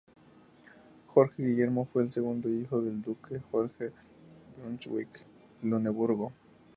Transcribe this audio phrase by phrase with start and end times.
[1.09, 3.91] Jorge Guillermo fue el segundo hijo del duque Jorge de
[4.63, 6.31] Brunswick-Luneburgo.